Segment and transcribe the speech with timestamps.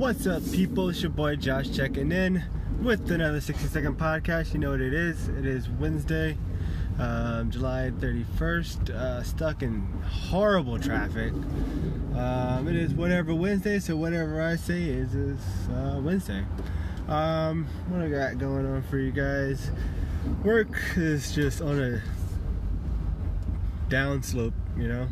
[0.00, 0.88] What's up, people?
[0.88, 2.42] It's your boy Josh checking in
[2.82, 4.54] with another 60 second podcast.
[4.54, 5.28] You know what it is?
[5.28, 6.38] It is Wednesday,
[6.98, 8.88] um, July 31st.
[8.88, 9.82] Uh, stuck in
[10.30, 11.34] horrible traffic.
[12.16, 16.46] Um, it is whatever Wednesday, so whatever I say is is uh, Wednesday.
[17.06, 19.70] Um, what I got going on for you guys?
[20.42, 22.02] Work is just on a
[23.90, 25.08] down slope, you know.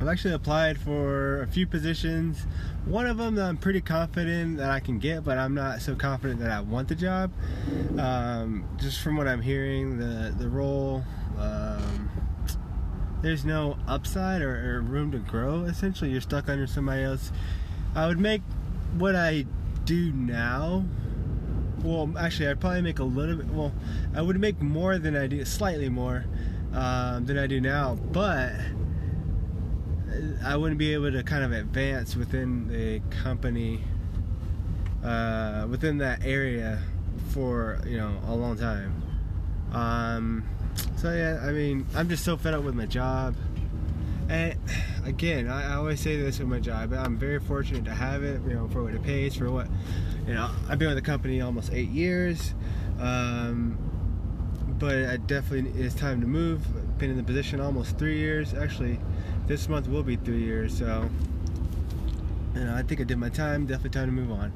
[0.00, 2.46] I've actually applied for a few positions.
[2.86, 5.94] One of them that I'm pretty confident that I can get, but I'm not so
[5.94, 7.30] confident that I want the job.
[7.98, 11.04] Um, just from what I'm hearing, the the role
[11.38, 12.10] um,
[13.20, 15.64] there's no upside or, or room to grow.
[15.64, 17.30] Essentially, you're stuck under somebody else.
[17.94, 18.40] I would make
[18.96, 19.44] what I
[19.84, 20.84] do now
[21.82, 23.72] well actually i'd probably make a little bit well
[24.14, 26.26] i would make more than i do slightly more
[26.74, 28.52] um, than i do now but
[30.44, 33.82] i wouldn't be able to kind of advance within the company
[35.04, 36.78] uh, within that area
[37.30, 39.02] for you know a long time
[39.72, 40.44] um,
[40.96, 43.34] so yeah i mean i'm just so fed up with my job
[44.30, 44.56] and
[45.04, 46.92] again, I, I, always say this with my job.
[46.92, 48.40] I'm very fortunate to have it.
[48.46, 49.66] You know, for what it pays, for what
[50.26, 50.48] you know.
[50.68, 52.54] I've been with the company almost eight years,
[53.00, 53.76] um,
[54.78, 56.64] but I definitely it's time to move.
[56.98, 58.54] Been in the position almost three years.
[58.54, 59.00] Actually,
[59.50, 60.78] this month will be three years.
[60.78, 61.10] So,
[62.54, 63.66] you know, I think I did my time.
[63.66, 64.52] Definitely time to move on.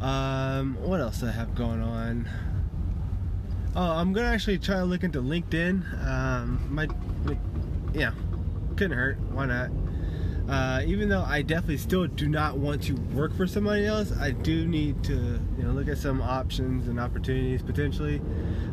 [0.00, 2.28] Um, what else I have going on?
[3.76, 6.06] Oh, I'm gonna actually try to look into LinkedIn.
[6.06, 6.88] Um, my,
[7.92, 8.12] yeah
[8.80, 9.18] couldn't hurt.
[9.32, 9.70] Why not?
[10.48, 14.30] Uh, even though I definitely still do not want to work for somebody else, I
[14.30, 15.12] do need to,
[15.58, 18.22] you know, look at some options and opportunities potentially.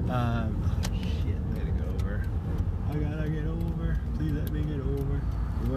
[0.10, 2.26] Um, oh shit, gotta get over.
[2.90, 3.27] I gotta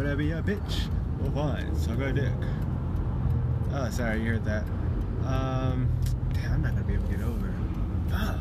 [0.00, 0.88] Whatever you wanna be a bitch?
[1.20, 1.76] Well, fine.
[1.76, 2.32] Suck a dick.
[3.74, 4.64] Oh, sorry, you heard that.
[5.26, 5.90] Um,
[6.32, 7.52] damn, I'm not gonna be able to get over.
[8.08, 8.38] Fuck.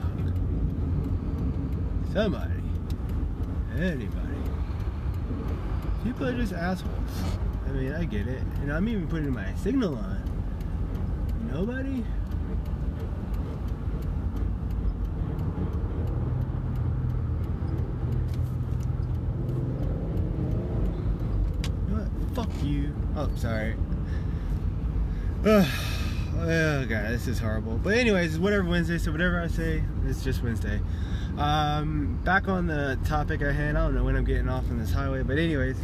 [2.13, 2.63] Somebody.
[3.75, 4.37] Anybody.
[6.05, 6.93] People are just assholes.
[7.67, 8.41] I mean, I get it.
[8.61, 10.23] And I'm even putting my signal on.
[11.51, 12.05] Nobody?
[21.89, 22.28] what?
[22.39, 22.95] Fuck you.
[23.17, 23.75] Oh, sorry.
[26.41, 27.77] Oh god, this is horrible.
[27.83, 30.79] But anyways, whatever Wednesday, so whatever I say, it's just Wednesday.
[31.37, 34.79] Um, back on the topic at hand, I don't know when I'm getting off on
[34.79, 35.75] this highway, but anyways,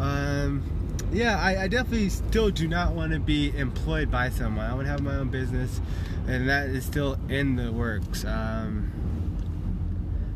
[0.00, 0.64] um,
[1.12, 4.66] yeah, I, I, definitely still do not want to be employed by someone.
[4.66, 5.80] I want to have my own business,
[6.26, 8.24] and that is still in the works.
[8.24, 8.90] Um,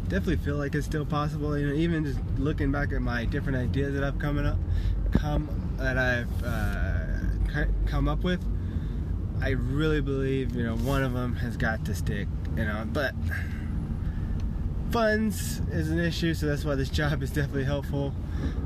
[0.05, 1.59] definitely feel like it's still possible.
[1.59, 4.59] You know, even just looking back at my different ideas that I've coming up,
[5.11, 8.45] come that I've uh, come up with,
[9.43, 12.29] I really believe you know one of them has got to stick.
[12.57, 13.15] You know, but
[14.91, 18.13] funds is an issue, so that's why this job is definitely helpful.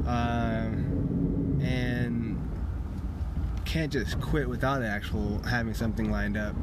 [0.07, 2.39] Um, and
[3.65, 6.55] can't just quit without actual having something lined up.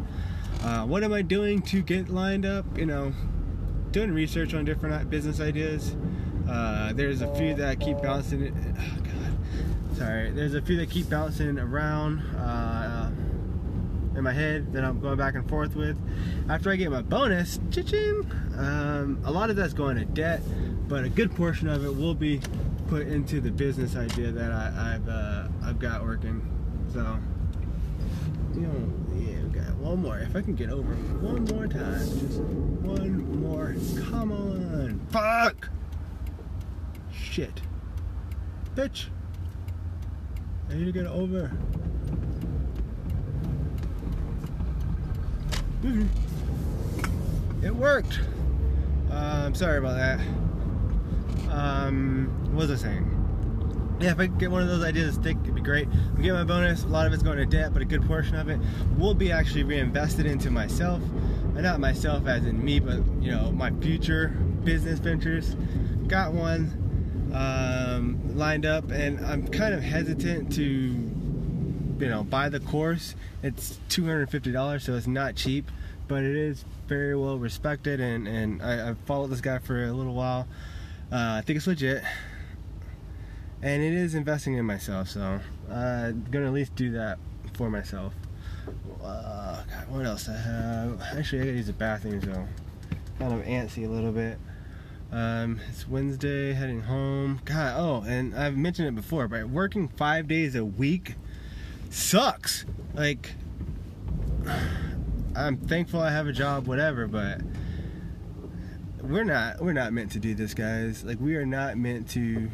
[0.62, 2.66] Uh, what am I doing to get lined up?
[2.78, 3.14] You know,
[3.92, 5.96] doing research on different business ideas.
[6.50, 8.56] Uh, there's a few that I keep bouncing.
[9.98, 10.32] Sorry.
[10.32, 12.20] There's a few that keep bouncing around.
[12.36, 13.12] Uh,
[14.16, 15.98] in my head that I'm going back and forth with.
[16.50, 20.42] After I get my bonus, cha-ching, um, a lot of that's going to debt,
[20.88, 22.40] but a good portion of it will be
[22.88, 26.42] put into the business idea that I, have uh, I've got working.
[26.94, 27.18] So,
[28.54, 30.20] you know, yeah, we got one more.
[30.20, 33.76] If I can get over one more time, just one more.
[34.10, 35.70] Come on, fuck,
[37.12, 37.62] shit,
[38.76, 39.08] bitch.
[40.70, 41.52] I need to get over.
[47.64, 48.20] It worked.
[49.12, 50.20] Uh, I'm sorry about that.
[51.50, 53.12] Um, what was I saying?
[54.00, 55.88] Yeah, if I get one of those ideas to stick, it'd be great.
[55.88, 56.84] I'm getting my bonus.
[56.84, 58.60] A lot of it's going to debt, but a good portion of it
[58.98, 61.02] will be actually reinvested into myself.
[61.02, 64.30] And not myself as in me, but you know, my future
[64.64, 65.56] business ventures.
[66.08, 66.85] Got one
[67.36, 73.16] um, lined up, and I'm kind of hesitant to you know buy the course.
[73.44, 75.70] It's $250 so it's not cheap
[76.08, 80.14] but it is very well respected and and I, followed this guy for a little
[80.14, 80.48] while.
[81.12, 82.04] Uh, I think it's legit.
[83.62, 85.40] And it is investing in myself so
[85.70, 87.18] I'm uh, gonna at least do that
[87.54, 88.14] for myself.
[89.04, 91.02] Uh, God, what else I have?
[91.18, 92.48] Actually I gotta use the bathroom so
[93.20, 94.38] kind of antsy a little bit
[95.12, 97.40] um, it's Wednesday, heading home.
[97.46, 101.16] God, oh, and I've mentioned it before, but working five days a week
[101.90, 102.66] sucks.
[102.94, 103.34] like
[105.36, 107.42] I'm thankful I have a job, whatever, but
[109.02, 111.04] we're not we're not meant to do this, guys.
[111.04, 112.50] Like we are not meant to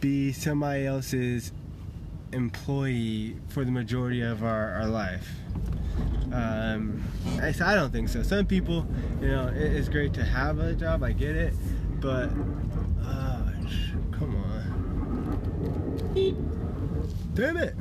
[0.00, 1.52] be somebody else's
[2.32, 5.30] employee for the majority of our, our life.
[6.34, 7.00] Um,
[7.40, 8.24] I, I don't think so.
[8.24, 8.84] Some people,
[9.20, 11.04] you know, it, it's great to have a job.
[11.04, 11.54] I get it,
[12.00, 12.28] but
[13.04, 13.52] uh,
[14.10, 14.64] come on,
[17.34, 17.76] damn it.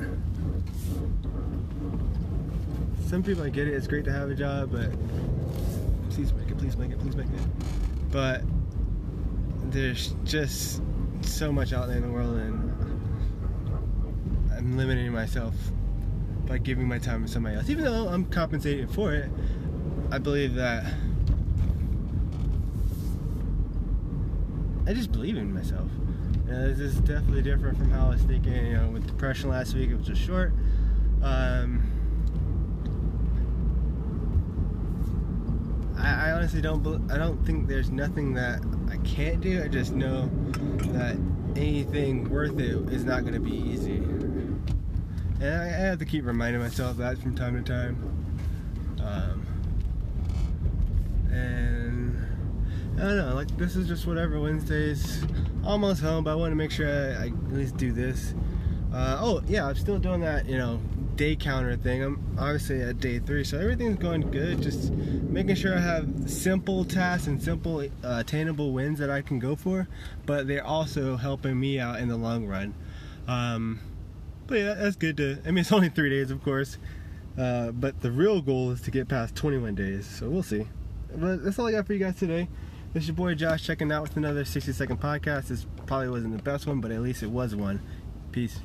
[3.07, 3.73] Some people, I get it.
[3.73, 4.91] It's great to have a job, but
[6.11, 8.11] please make it, please make it, please make it.
[8.11, 8.43] But
[9.71, 10.79] there's just
[11.21, 12.71] so much out there in the world, and
[14.55, 15.55] I'm limiting myself
[16.45, 17.69] by giving my time to somebody else.
[17.69, 19.29] Even though I'm compensated for it,
[20.11, 20.85] I believe that
[24.85, 25.89] I just believe in myself.
[26.45, 28.53] You know, this is definitely different from how I was thinking.
[28.53, 30.51] You know, with depression last week, it was just short.
[31.21, 31.89] Um,
[35.97, 37.09] I, I honestly don't.
[37.09, 38.59] I don't think there's nothing that
[38.91, 39.63] I can't do.
[39.63, 40.29] I just know
[40.91, 41.17] that
[41.55, 44.03] anything worth it is not going to be easy.
[45.43, 47.97] And I, have to keep reminding myself that from time to time.
[49.03, 49.45] Um,
[51.29, 52.17] and
[52.95, 55.21] I don't know, like this is just whatever Wednesdays.
[55.65, 58.33] Almost home, but I want to make sure I, I at least do this.
[58.93, 60.79] Uh, oh yeah, I'm still doing that, you know,
[61.17, 62.01] day counter thing.
[62.01, 64.61] I'm obviously at day three, so everything's going good.
[64.61, 69.39] Just making sure I have simple tasks and simple uh, attainable wins that I can
[69.39, 69.89] go for,
[70.25, 72.73] but they're also helping me out in the long run.
[73.27, 73.81] Um,
[74.47, 75.39] but yeah, that's good to.
[75.45, 76.77] I mean, it's only three days, of course,
[77.37, 80.05] uh, but the real goal is to get past 21 days.
[80.05, 80.67] So we'll see.
[81.15, 82.47] But that's all I got for you guys today.
[82.93, 85.47] This is your boy Josh checking out with another 60 second podcast.
[85.47, 87.81] This probably wasn't the best one, but at least it was one.
[88.31, 88.59] Peace.